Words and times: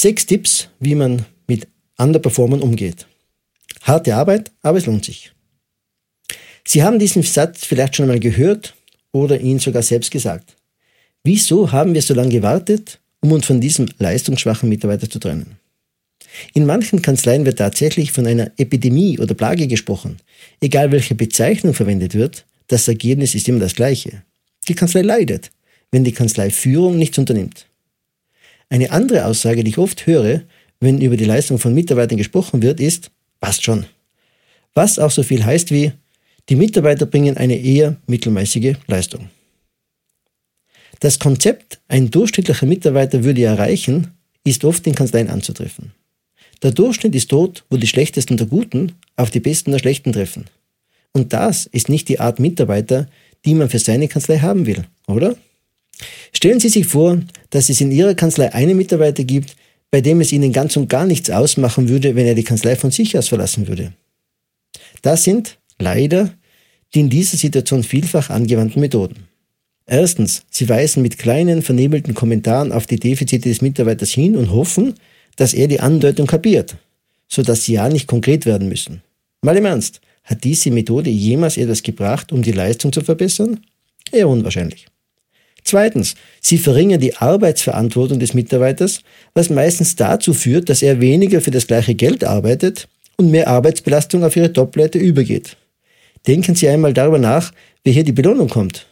Sechs 0.00 0.26
Tipps, 0.26 0.68
wie 0.78 0.94
man 0.94 1.24
mit 1.48 1.66
Underperformern 1.96 2.62
umgeht. 2.62 3.08
Harte 3.82 4.14
Arbeit, 4.14 4.52
aber 4.62 4.78
es 4.78 4.86
lohnt 4.86 5.04
sich. 5.04 5.32
Sie 6.64 6.84
haben 6.84 7.00
diesen 7.00 7.24
Satz 7.24 7.64
vielleicht 7.64 7.96
schon 7.96 8.04
einmal 8.04 8.20
gehört 8.20 8.76
oder 9.10 9.40
ihn 9.40 9.58
sogar 9.58 9.82
selbst 9.82 10.12
gesagt. 10.12 10.54
Wieso 11.24 11.72
haben 11.72 11.94
wir 11.94 12.02
so 12.02 12.14
lange 12.14 12.28
gewartet, 12.28 13.00
um 13.18 13.32
uns 13.32 13.46
von 13.46 13.60
diesem 13.60 13.88
leistungsschwachen 13.98 14.68
Mitarbeiter 14.68 15.10
zu 15.10 15.18
trennen? 15.18 15.58
In 16.54 16.64
manchen 16.64 17.02
Kanzleien 17.02 17.44
wird 17.44 17.58
tatsächlich 17.58 18.12
von 18.12 18.24
einer 18.28 18.52
Epidemie 18.56 19.18
oder 19.18 19.34
Plage 19.34 19.66
gesprochen. 19.66 20.18
Egal 20.60 20.92
welche 20.92 21.16
Bezeichnung 21.16 21.74
verwendet 21.74 22.14
wird, 22.14 22.46
das 22.68 22.86
Ergebnis 22.86 23.34
ist 23.34 23.48
immer 23.48 23.58
das 23.58 23.74
gleiche. 23.74 24.22
Die 24.68 24.76
Kanzlei 24.76 25.02
leidet, 25.02 25.50
wenn 25.90 26.04
die 26.04 26.12
Kanzleiführung 26.12 26.96
nichts 26.96 27.18
unternimmt. 27.18 27.66
Eine 28.70 28.90
andere 28.90 29.24
Aussage, 29.24 29.64
die 29.64 29.70
ich 29.70 29.78
oft 29.78 30.06
höre, 30.06 30.42
wenn 30.80 31.00
über 31.00 31.16
die 31.16 31.24
Leistung 31.24 31.58
von 31.58 31.74
Mitarbeitern 31.74 32.18
gesprochen 32.18 32.62
wird, 32.62 32.80
ist, 32.80 33.10
passt 33.40 33.64
schon. 33.64 33.86
Was 34.74 34.98
auch 34.98 35.10
so 35.10 35.22
viel 35.22 35.44
heißt 35.44 35.70
wie, 35.70 35.92
die 36.48 36.56
Mitarbeiter 36.56 37.06
bringen 37.06 37.36
eine 37.36 37.56
eher 37.56 37.96
mittelmäßige 38.06 38.76
Leistung. 38.86 39.28
Das 41.00 41.18
Konzept, 41.18 41.80
ein 41.88 42.10
durchschnittlicher 42.10 42.66
Mitarbeiter 42.66 43.24
würde 43.24 43.44
erreichen, 43.44 44.08
ist 44.44 44.64
oft 44.64 44.86
in 44.86 44.94
Kanzleien 44.94 45.30
anzutreffen. 45.30 45.92
Der 46.62 46.72
Durchschnitt 46.72 47.14
ist 47.14 47.30
dort, 47.30 47.64
wo 47.70 47.76
die 47.76 47.86
Schlechtesten 47.86 48.36
der 48.36 48.46
Guten 48.46 48.92
auf 49.16 49.30
die 49.30 49.40
Besten 49.40 49.70
der 49.70 49.78
Schlechten 49.78 50.12
treffen. 50.12 50.46
Und 51.12 51.32
das 51.32 51.66
ist 51.66 51.88
nicht 51.88 52.08
die 52.08 52.18
Art 52.18 52.40
Mitarbeiter, 52.40 53.08
die 53.44 53.54
man 53.54 53.68
für 53.68 53.78
seine 53.78 54.08
Kanzlei 54.08 54.38
haben 54.38 54.66
will, 54.66 54.84
oder? 55.06 55.36
Stellen 56.32 56.60
Sie 56.60 56.68
sich 56.68 56.86
vor, 56.86 57.20
dass 57.50 57.68
es 57.68 57.80
in 57.80 57.90
Ihrer 57.90 58.14
Kanzlei 58.14 58.52
einen 58.52 58.76
Mitarbeiter 58.76 59.24
gibt, 59.24 59.56
bei 59.90 60.00
dem 60.00 60.20
es 60.20 60.32
Ihnen 60.32 60.52
ganz 60.52 60.76
und 60.76 60.88
gar 60.88 61.06
nichts 61.06 61.30
ausmachen 61.30 61.88
würde, 61.88 62.14
wenn 62.14 62.26
er 62.26 62.34
die 62.34 62.44
Kanzlei 62.44 62.76
von 62.76 62.90
sich 62.90 63.16
aus 63.16 63.28
verlassen 63.28 63.68
würde. 63.68 63.92
Das 65.02 65.24
sind, 65.24 65.58
leider, 65.78 66.34
die 66.94 67.00
in 67.00 67.10
dieser 67.10 67.36
Situation 67.36 67.82
vielfach 67.82 68.30
angewandten 68.30 68.80
Methoden. 68.80 69.28
Erstens, 69.86 70.42
Sie 70.50 70.68
weisen 70.68 71.02
mit 71.02 71.18
kleinen, 71.18 71.62
vernebelten 71.62 72.14
Kommentaren 72.14 72.72
auf 72.72 72.86
die 72.86 73.00
Defizite 73.00 73.48
des 73.48 73.62
Mitarbeiters 73.62 74.10
hin 74.10 74.36
und 74.36 74.50
hoffen, 74.50 74.94
dass 75.36 75.54
er 75.54 75.68
die 75.68 75.80
Andeutung 75.80 76.26
kapiert, 76.26 76.76
sodass 77.26 77.64
Sie 77.64 77.74
ja 77.74 77.88
nicht 77.88 78.06
konkret 78.06 78.44
werden 78.44 78.68
müssen. 78.68 79.02
Mal 79.40 79.56
im 79.56 79.64
Ernst, 79.64 80.00
hat 80.24 80.44
diese 80.44 80.70
Methode 80.70 81.08
jemals 81.08 81.56
etwas 81.56 81.82
gebracht, 81.82 82.32
um 82.32 82.42
die 82.42 82.52
Leistung 82.52 82.92
zu 82.92 83.00
verbessern? 83.00 83.60
Eher 84.12 84.28
unwahrscheinlich. 84.28 84.86
Zweitens, 85.64 86.14
sie 86.40 86.58
verringern 86.58 87.00
die 87.00 87.16
Arbeitsverantwortung 87.16 88.18
des 88.18 88.34
Mitarbeiters, 88.34 89.00
was 89.34 89.50
meistens 89.50 89.96
dazu 89.96 90.32
führt, 90.32 90.68
dass 90.68 90.82
er 90.82 91.00
weniger 91.00 91.40
für 91.40 91.50
das 91.50 91.66
gleiche 91.66 91.94
Geld 91.94 92.24
arbeitet 92.24 92.88
und 93.16 93.30
mehr 93.30 93.48
Arbeitsbelastung 93.48 94.24
auf 94.24 94.36
ihre 94.36 94.52
Topleute 94.52 94.98
übergeht. 94.98 95.56
Denken 96.26 96.54
Sie 96.54 96.68
einmal 96.68 96.94
darüber 96.94 97.18
nach, 97.18 97.52
wie 97.84 97.92
hier 97.92 98.04
die 98.04 98.12
Belohnung 98.12 98.48
kommt. 98.48 98.86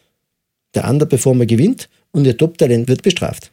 Der 0.74 0.88
Underperformer 0.88 1.46
gewinnt 1.46 1.88
und 2.12 2.26
Ihr 2.26 2.36
Top-Talent 2.36 2.88
wird 2.88 3.02
bestraft. 3.02 3.50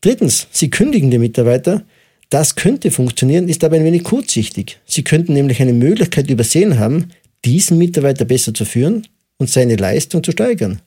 Drittens, 0.00 0.48
Sie 0.50 0.70
kündigen 0.70 1.10
den 1.10 1.20
Mitarbeiter, 1.20 1.84
das 2.28 2.54
könnte 2.54 2.90
funktionieren, 2.90 3.48
ist 3.48 3.62
aber 3.62 3.76
ein 3.76 3.84
wenig 3.84 4.04
kurzsichtig. 4.04 4.80
Sie 4.86 5.04
könnten 5.04 5.34
nämlich 5.34 5.60
eine 5.60 5.74
Möglichkeit 5.74 6.30
übersehen 6.30 6.78
haben, 6.78 7.10
diesen 7.44 7.76
Mitarbeiter 7.76 8.24
besser 8.24 8.54
zu 8.54 8.64
führen 8.64 9.06
und 9.36 9.50
seine 9.50 9.76
Leistung 9.76 10.24
zu 10.24 10.32
steigern. 10.32 10.80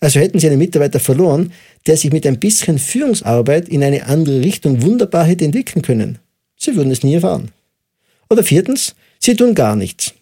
Also 0.00 0.20
hätten 0.20 0.38
Sie 0.38 0.48
einen 0.48 0.58
Mitarbeiter 0.58 1.00
verloren, 1.00 1.52
der 1.86 1.96
sich 1.96 2.12
mit 2.12 2.26
ein 2.26 2.40
bisschen 2.40 2.78
Führungsarbeit 2.78 3.68
in 3.68 3.82
eine 3.82 4.06
andere 4.06 4.40
Richtung 4.40 4.82
wunderbar 4.82 5.24
hätte 5.24 5.44
entwickeln 5.44 5.82
können. 5.82 6.18
Sie 6.56 6.76
würden 6.76 6.92
es 6.92 7.02
nie 7.02 7.14
erfahren. 7.14 7.50
Oder 8.30 8.42
viertens, 8.42 8.94
Sie 9.18 9.36
tun 9.36 9.54
gar 9.54 9.76
nichts. 9.76 10.14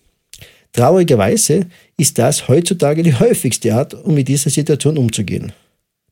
Traurigerweise 0.72 1.66
ist 1.96 2.18
das 2.18 2.48
heutzutage 2.48 3.02
die 3.02 3.14
häufigste 3.14 3.74
Art, 3.74 3.94
um 3.94 4.14
mit 4.14 4.28
dieser 4.28 4.50
Situation 4.50 4.96
umzugehen. 4.96 5.52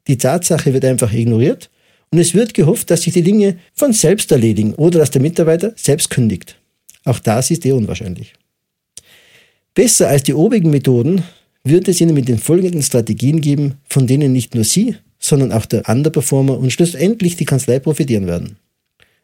Die 0.06 0.18
Tatsache 0.18 0.72
wird 0.72 0.84
einfach 0.84 1.12
ignoriert 1.12 1.70
und 2.10 2.18
es 2.18 2.34
wird 2.34 2.54
gehofft, 2.54 2.90
dass 2.90 3.02
sich 3.02 3.12
die 3.12 3.22
Dinge 3.22 3.58
von 3.74 3.92
selbst 3.92 4.32
erledigen 4.32 4.74
oder 4.74 4.98
dass 4.98 5.10
der 5.10 5.22
Mitarbeiter 5.22 5.72
selbst 5.76 6.10
kündigt. 6.10 6.56
Auch 7.04 7.18
das 7.18 7.50
ist 7.50 7.64
eher 7.64 7.76
unwahrscheinlich. 7.76 8.34
Besser 9.74 10.08
als 10.08 10.24
die 10.24 10.34
obigen 10.34 10.70
Methoden 10.70 11.22
wird 11.68 11.88
es 11.88 12.00
Ihnen 12.00 12.14
mit 12.14 12.28
den 12.28 12.38
folgenden 12.38 12.82
Strategien 12.82 13.40
geben, 13.40 13.74
von 13.88 14.06
denen 14.06 14.32
nicht 14.32 14.54
nur 14.54 14.64
Sie, 14.64 14.96
sondern 15.18 15.52
auch 15.52 15.66
der 15.66 15.88
Underperformer 15.88 16.58
und 16.58 16.72
schlussendlich 16.72 17.36
die 17.36 17.44
Kanzlei 17.44 17.78
profitieren 17.78 18.26
werden. 18.26 18.56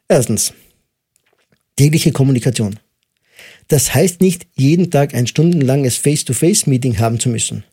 Erstens. 0.09 0.53
Tägliche 1.77 2.13
Kommunikation. 2.13 2.79
Das 3.69 3.95
heißt 3.95 4.21
nicht, 4.21 4.47
jeden 4.55 4.91
Tag 4.91 5.15
ein 5.15 5.27
stundenlanges 5.27 5.97
Face-to-Face-Meeting 5.97 6.99
haben 6.99 7.19
zu 7.19 7.29
müssen. 7.29 7.65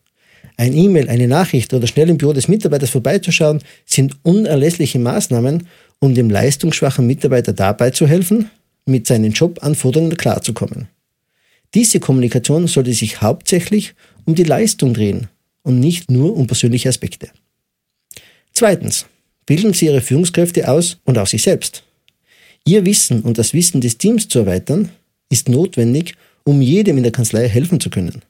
Ein 0.58 0.76
E-Mail, 0.76 1.10
eine 1.10 1.28
Nachricht 1.28 1.74
oder 1.74 1.88
schnell 1.88 2.10
im 2.10 2.18
Büro 2.18 2.34
des 2.34 2.48
Mitarbeiters 2.48 2.92
vorbeizuschauen, 2.92 3.62
sind 3.86 4.18
unerlässliche 4.24 5.00
Maßnahmen, 5.00 5.68
um 6.00 6.14
dem 6.14 6.30
leistungsschwachen 6.30 7.06
Mitarbeiter 7.06 7.54
dabei 7.54 7.92
zu 7.92 8.08
helfen, 8.08 8.50
mit 8.86 9.08
seinen 9.08 9.32
Jobanforderungen 9.32 10.18
klarzukommen. 10.18 10.88
Diese 11.74 12.00
Kommunikation 12.00 12.68
sollte 12.68 12.94
sich 12.94 13.22
hauptsächlich 13.22 13.94
um 14.26 14.36
die 14.36 14.44
Leistung 14.44 14.94
drehen 14.94 15.28
und 15.64 15.80
nicht 15.80 16.12
nur 16.12 16.36
um 16.36 16.48
persönliche 16.48 16.90
Aspekte. 16.90 17.30
Zweitens, 18.54 19.06
bilden 19.46 19.74
Sie 19.74 19.86
Ihre 19.86 20.02
Führungskräfte 20.02 20.70
aus 20.70 20.98
und 21.06 21.18
auch 21.18 21.28
sich 21.28 21.44
selbst. 21.44 21.84
Ihr 22.66 22.86
Wissen 22.86 23.22
und 23.22 23.38
das 23.38 23.54
Wissen 23.54 23.82
des 23.82 23.98
Teams 23.98 24.28
zu 24.28 24.40
erweitern, 24.40 24.90
ist 25.30 25.50
notwendig, 25.50 26.16
um 26.44 26.62
jedem 26.62 26.98
in 26.98 27.04
der 27.04 27.12
Kanzlei 27.12 27.48
helfen 27.48 27.80
zu 27.80 27.90
können. 27.90 28.22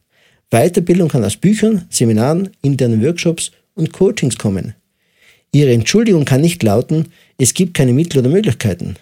Weiterbildung 0.51 1.09
kann 1.09 1.23
aus 1.23 1.37
Büchern, 1.37 1.85
Seminaren, 1.89 2.49
internen 2.61 3.03
Workshops 3.03 3.51
und 3.73 3.91
Coachings 3.93 4.37
kommen. 4.37 4.75
Ihre 5.53 5.73
Entschuldigung 5.73 6.25
kann 6.25 6.41
nicht 6.41 6.63
lauten, 6.63 7.07
es 7.37 7.53
gibt 7.53 7.73
keine 7.73 7.93
Mittel 7.93 8.19
oder 8.19 8.29
Möglichkeiten. 8.29 8.95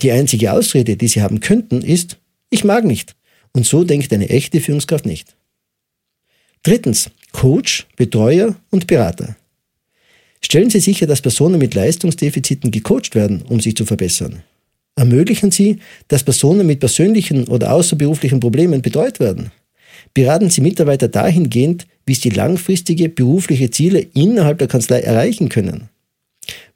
Die 0.00 0.10
einzige 0.10 0.52
Ausrede, 0.52 0.96
die 0.96 1.08
Sie 1.08 1.22
haben 1.22 1.40
könnten, 1.40 1.82
ist, 1.82 2.18
ich 2.50 2.64
mag 2.64 2.84
nicht. 2.84 3.14
Und 3.52 3.66
so 3.66 3.84
denkt 3.84 4.12
eine 4.12 4.28
echte 4.28 4.60
Führungskraft 4.60 5.06
nicht. 5.06 5.36
Drittens, 6.62 7.10
Coach, 7.32 7.86
Betreuer 7.96 8.56
und 8.70 8.86
Berater. 8.86 9.36
Stellen 10.40 10.70
Sie 10.70 10.80
sicher, 10.80 11.06
dass 11.06 11.20
Personen 11.20 11.58
mit 11.58 11.74
Leistungsdefiziten 11.74 12.70
gecoacht 12.70 13.14
werden, 13.14 13.42
um 13.42 13.60
sich 13.60 13.76
zu 13.76 13.84
verbessern. 13.84 14.42
Ermöglichen 14.96 15.50
Sie, 15.50 15.78
dass 16.08 16.24
Personen 16.24 16.66
mit 16.66 16.80
persönlichen 16.80 17.48
oder 17.48 17.72
außerberuflichen 17.72 18.40
Problemen 18.40 18.82
betreut 18.82 19.20
werden 19.20 19.50
beraten 20.14 20.50
Sie 20.50 20.60
Mitarbeiter 20.60 21.08
dahingehend, 21.08 21.86
wie 22.06 22.14
sie 22.14 22.30
langfristige 22.30 23.08
berufliche 23.08 23.70
Ziele 23.70 24.00
innerhalb 24.14 24.58
der 24.58 24.68
Kanzlei 24.68 25.00
erreichen 25.00 25.48
können. 25.48 25.88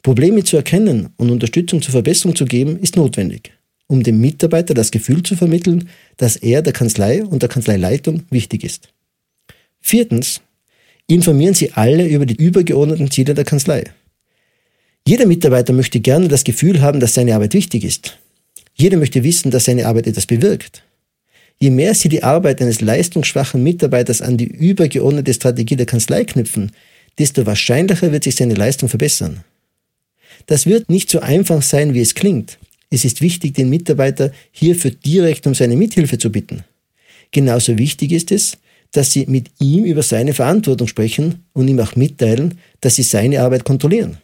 Probleme 0.02 0.44
zu 0.44 0.56
erkennen 0.56 1.08
und 1.16 1.30
Unterstützung 1.30 1.82
zur 1.82 1.92
Verbesserung 1.92 2.36
zu 2.36 2.44
geben, 2.44 2.78
ist 2.78 2.96
notwendig, 2.96 3.52
um 3.86 4.02
dem 4.02 4.20
Mitarbeiter 4.20 4.74
das 4.74 4.90
Gefühl 4.90 5.22
zu 5.22 5.36
vermitteln, 5.36 5.88
dass 6.16 6.36
er 6.36 6.62
der 6.62 6.72
Kanzlei 6.72 7.24
und 7.24 7.42
der 7.42 7.48
Kanzleileitung 7.48 8.24
wichtig 8.30 8.64
ist. 8.64 8.88
Viertens, 9.80 10.40
informieren 11.06 11.54
Sie 11.54 11.72
alle 11.72 12.06
über 12.06 12.26
die 12.26 12.36
übergeordneten 12.36 13.10
Ziele 13.10 13.34
der 13.34 13.44
Kanzlei. 13.44 13.84
Jeder 15.06 15.26
Mitarbeiter 15.26 15.72
möchte 15.72 16.00
gerne 16.00 16.26
das 16.26 16.42
Gefühl 16.42 16.80
haben, 16.80 16.98
dass 16.98 17.14
seine 17.14 17.34
Arbeit 17.34 17.54
wichtig 17.54 17.84
ist. 17.84 18.18
Jeder 18.74 18.96
möchte 18.96 19.22
wissen, 19.22 19.50
dass 19.50 19.64
seine 19.64 19.86
Arbeit 19.86 20.08
etwas 20.08 20.26
bewirkt. 20.26 20.82
Je 21.58 21.70
mehr 21.70 21.94
Sie 21.94 22.08
die 22.08 22.22
Arbeit 22.22 22.60
eines 22.60 22.80
leistungsschwachen 22.80 23.62
Mitarbeiters 23.62 24.20
an 24.20 24.36
die 24.36 24.46
übergeordnete 24.46 25.32
Strategie 25.32 25.76
der 25.76 25.86
Kanzlei 25.86 26.24
knüpfen, 26.24 26.72
desto 27.18 27.46
wahrscheinlicher 27.46 28.12
wird 28.12 28.24
sich 28.24 28.34
seine 28.34 28.54
Leistung 28.54 28.88
verbessern. 28.88 29.44
Das 30.46 30.66
wird 30.66 30.90
nicht 30.90 31.08
so 31.08 31.20
einfach 31.20 31.62
sein, 31.62 31.94
wie 31.94 32.02
es 32.02 32.14
klingt. 32.14 32.58
Es 32.90 33.04
ist 33.04 33.20
wichtig, 33.20 33.54
den 33.54 33.68
Mitarbeiter 33.68 34.32
hierfür 34.52 34.90
direkt 34.90 35.46
um 35.46 35.54
seine 35.54 35.76
Mithilfe 35.76 36.18
zu 36.18 36.30
bitten. 36.30 36.64
Genauso 37.30 37.76
wichtig 37.78 38.12
ist 38.12 38.30
es, 38.30 38.58
dass 38.92 39.12
Sie 39.12 39.26
mit 39.26 39.50
ihm 39.58 39.84
über 39.84 40.02
seine 40.02 40.32
Verantwortung 40.32 40.86
sprechen 40.86 41.44
und 41.52 41.68
ihm 41.68 41.80
auch 41.80 41.96
mitteilen, 41.96 42.58
dass 42.80 42.96
Sie 42.96 43.02
seine 43.02 43.42
Arbeit 43.42 43.64
kontrollieren. 43.64 44.18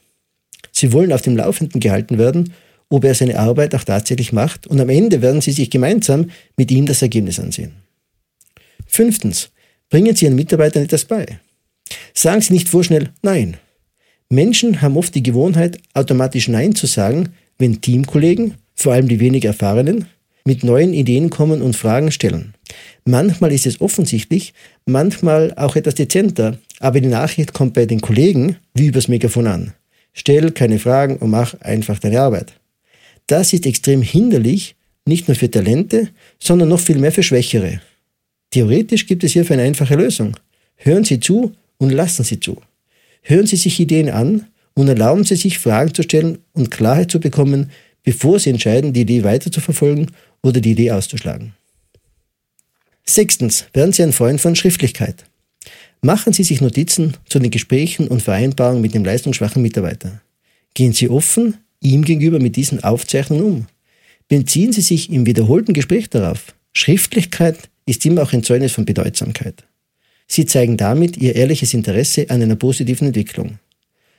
Sie 0.70 0.92
wollen 0.92 1.12
auf 1.12 1.22
dem 1.22 1.36
Laufenden 1.36 1.80
gehalten 1.80 2.18
werden 2.18 2.52
ob 2.92 3.04
er 3.04 3.14
seine 3.14 3.38
Arbeit 3.38 3.74
auch 3.74 3.84
tatsächlich 3.84 4.32
macht 4.32 4.66
und 4.66 4.78
am 4.78 4.90
Ende 4.90 5.22
werden 5.22 5.40
Sie 5.40 5.52
sich 5.52 5.70
gemeinsam 5.70 6.30
mit 6.58 6.70
ihm 6.70 6.84
das 6.84 7.00
Ergebnis 7.00 7.40
ansehen. 7.40 7.72
Fünftens, 8.86 9.48
bringen 9.88 10.14
Sie 10.14 10.26
Ihren 10.26 10.36
Mitarbeitern 10.36 10.84
etwas 10.84 11.06
bei. 11.06 11.40
Sagen 12.12 12.42
Sie 12.42 12.52
nicht 12.52 12.68
vorschnell 12.68 13.08
Nein. 13.22 13.56
Menschen 14.28 14.82
haben 14.82 14.98
oft 14.98 15.14
die 15.14 15.22
Gewohnheit, 15.22 15.78
automatisch 15.94 16.48
Nein 16.48 16.74
zu 16.74 16.86
sagen, 16.86 17.30
wenn 17.62 17.80
Teamkollegen, 17.80 18.54
vor 18.74 18.92
allem 18.92 19.08
die 19.08 19.20
wenig 19.20 19.44
erfahrenen, 19.44 20.06
mit 20.44 20.64
neuen 20.64 20.92
Ideen 20.92 21.30
kommen 21.30 21.62
und 21.62 21.76
Fragen 21.76 22.10
stellen. 22.10 22.54
Manchmal 23.04 23.52
ist 23.52 23.66
es 23.66 23.80
offensichtlich, 23.80 24.52
manchmal 24.84 25.54
auch 25.54 25.76
etwas 25.76 25.94
dezenter, 25.94 26.58
aber 26.80 27.00
die 27.00 27.08
Nachricht 27.08 27.52
kommt 27.52 27.74
bei 27.74 27.86
den 27.86 28.00
Kollegen 28.00 28.56
wie 28.74 28.88
übers 28.88 29.06
Megafon 29.06 29.46
an. 29.46 29.72
Stell 30.12 30.50
keine 30.50 30.80
Fragen 30.80 31.16
und 31.18 31.30
mach 31.30 31.54
einfach 31.60 32.00
deine 32.00 32.20
Arbeit. 32.20 32.52
Das 33.28 33.52
ist 33.52 33.64
extrem 33.64 34.02
hinderlich, 34.02 34.74
nicht 35.06 35.28
nur 35.28 35.36
für 35.36 35.50
Talente, 35.50 36.08
sondern 36.40 36.68
noch 36.68 36.80
viel 36.80 36.98
mehr 36.98 37.12
für 37.12 37.22
Schwächere. 37.22 37.80
Theoretisch 38.50 39.06
gibt 39.06 39.22
es 39.22 39.32
hierfür 39.32 39.54
eine 39.54 39.62
einfache 39.62 39.94
Lösung. 39.94 40.36
Hören 40.76 41.04
Sie 41.04 41.20
zu 41.20 41.52
und 41.78 41.90
lassen 41.90 42.24
Sie 42.24 42.40
zu. 42.40 42.60
Hören 43.22 43.46
Sie 43.46 43.56
sich 43.56 43.78
Ideen 43.78 44.10
an 44.10 44.46
und 44.74 44.88
erlauben 44.88 45.24
Sie 45.24 45.36
sich 45.36 45.58
Fragen 45.58 45.94
zu 45.94 46.02
stellen 46.02 46.38
und 46.52 46.70
Klarheit 46.70 47.10
zu 47.10 47.20
bekommen, 47.20 47.70
bevor 48.02 48.38
Sie 48.38 48.50
entscheiden, 48.50 48.92
die 48.92 49.02
Idee 49.02 49.24
weiter 49.24 49.50
zu 49.50 49.60
verfolgen 49.60 50.08
oder 50.42 50.60
die 50.60 50.72
Idee 50.72 50.92
auszuschlagen. 50.92 51.54
Sechstens, 53.04 53.66
werden 53.72 53.92
Sie 53.92 54.02
ein 54.02 54.12
Freund 54.12 54.40
von 54.40 54.56
Schriftlichkeit. 54.56 55.24
Machen 56.00 56.32
Sie 56.32 56.42
sich 56.42 56.60
Notizen 56.60 57.16
zu 57.28 57.38
den 57.38 57.50
Gesprächen 57.50 58.08
und 58.08 58.22
Vereinbarungen 58.22 58.82
mit 58.82 58.94
dem 58.94 59.04
leistungsschwachen 59.04 59.62
Mitarbeiter. 59.62 60.20
Gehen 60.74 60.92
Sie 60.92 61.08
offen 61.08 61.58
ihm 61.80 62.04
gegenüber 62.04 62.38
mit 62.38 62.56
diesen 62.56 62.82
Aufzeichnungen 62.82 63.44
um. 63.44 63.66
Beziehen 64.28 64.72
Sie 64.72 64.80
sich 64.80 65.10
im 65.10 65.26
wiederholten 65.26 65.74
Gespräch 65.74 66.08
darauf. 66.08 66.54
Schriftlichkeit 66.72 67.58
ist 67.86 68.06
immer 68.06 68.22
auch 68.22 68.32
ein 68.32 68.44
Zeugnis 68.44 68.72
von 68.72 68.84
Bedeutsamkeit. 68.84 69.64
Sie 70.26 70.46
zeigen 70.46 70.76
damit 70.76 71.16
Ihr 71.18 71.34
ehrliches 71.34 71.74
Interesse 71.74 72.30
an 72.30 72.40
einer 72.40 72.56
positiven 72.56 73.08
Entwicklung. 73.08 73.58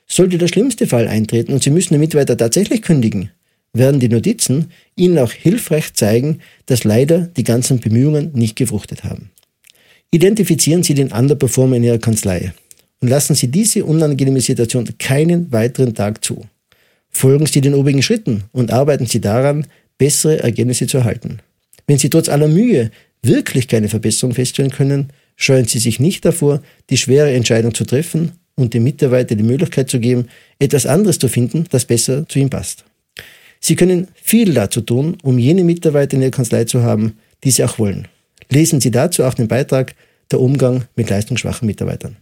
Sollte 0.07 0.37
der 0.37 0.47
schlimmste 0.47 0.87
Fall 0.87 1.07
eintreten 1.07 1.53
und 1.53 1.63
Sie 1.63 1.69
müssen 1.69 1.93
den 1.93 2.01
Mitarbeiter 2.01 2.37
tatsächlich 2.37 2.81
kündigen, 2.81 3.31
werden 3.73 3.99
die 3.99 4.09
Notizen 4.09 4.71
Ihnen 4.95 5.17
auch 5.17 5.31
hilfreich 5.31 5.93
zeigen, 5.93 6.39
dass 6.65 6.83
leider 6.83 7.21
die 7.21 7.43
ganzen 7.43 7.79
Bemühungen 7.79 8.31
nicht 8.33 8.55
gefruchtet 8.55 9.03
haben. 9.03 9.31
Identifizieren 10.11 10.83
Sie 10.83 10.93
den 10.93 11.11
Underperformer 11.11 11.77
in 11.77 11.83
Ihrer 11.83 11.97
Kanzlei 11.97 12.53
und 13.01 13.07
lassen 13.07 13.35
Sie 13.35 13.47
diese 13.47 13.83
unangenehme 13.85 14.41
Situation 14.41 14.87
keinen 14.99 15.51
weiteren 15.51 15.95
Tag 15.95 16.23
zu. 16.23 16.45
Folgen 17.09 17.47
Sie 17.47 17.61
den 17.61 17.73
obigen 17.73 18.03
Schritten 18.03 18.43
und 18.51 18.71
arbeiten 18.71 19.07
Sie 19.07 19.21
daran, 19.21 19.65
bessere 19.97 20.39
Ergebnisse 20.39 20.87
zu 20.87 20.97
erhalten. 20.97 21.39
Wenn 21.87 21.97
Sie 21.97 22.09
trotz 22.09 22.29
aller 22.29 22.47
Mühe 22.47 22.91
wirklich 23.23 23.67
keine 23.67 23.89
Verbesserung 23.89 24.35
feststellen 24.35 24.71
können, 24.71 25.09
scheuen 25.35 25.65
Sie 25.65 25.79
sich 25.79 25.99
nicht 25.99 26.25
davor, 26.25 26.61
die 26.89 26.97
schwere 26.97 27.31
Entscheidung 27.33 27.73
zu 27.73 27.85
treffen 27.85 28.33
und 28.55 28.73
dem 28.73 28.83
Mitarbeiter 28.83 29.35
die 29.35 29.43
Möglichkeit 29.43 29.89
zu 29.89 29.99
geben, 29.99 30.27
etwas 30.59 30.85
anderes 30.85 31.19
zu 31.19 31.27
finden, 31.27 31.65
das 31.71 31.85
besser 31.85 32.27
zu 32.27 32.39
ihm 32.39 32.49
passt. 32.49 32.85
Sie 33.59 33.75
können 33.75 34.09
viel 34.15 34.53
dazu 34.53 34.81
tun, 34.81 35.17
um 35.23 35.39
jene 35.39 35.63
Mitarbeiter 35.63 36.15
in 36.15 36.21
Ihrer 36.21 36.31
Kanzlei 36.31 36.65
zu 36.65 36.83
haben, 36.83 37.17
die 37.43 37.51
Sie 37.51 37.63
auch 37.63 37.79
wollen. 37.79 38.07
Lesen 38.49 38.81
Sie 38.81 38.91
dazu 38.91 39.23
auch 39.23 39.33
den 39.33 39.47
Beitrag 39.47 39.95
Der 40.31 40.39
Umgang 40.39 40.85
mit 40.95 41.09
leistungsschwachen 41.09 41.65
Mitarbeitern. 41.65 42.17